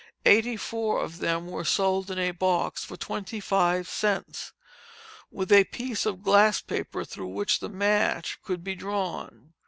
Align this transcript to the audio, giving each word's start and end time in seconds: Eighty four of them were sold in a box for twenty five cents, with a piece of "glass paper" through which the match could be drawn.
Eighty 0.25 0.57
four 0.57 0.99
of 0.99 1.19
them 1.19 1.45
were 1.45 1.63
sold 1.63 2.09
in 2.09 2.17
a 2.17 2.31
box 2.31 2.83
for 2.83 2.97
twenty 2.97 3.39
five 3.39 3.87
cents, 3.87 4.51
with 5.29 5.51
a 5.51 5.65
piece 5.65 6.07
of 6.07 6.23
"glass 6.23 6.59
paper" 6.59 7.05
through 7.05 7.27
which 7.27 7.59
the 7.59 7.69
match 7.69 8.39
could 8.41 8.63
be 8.63 8.73
drawn. 8.73 9.53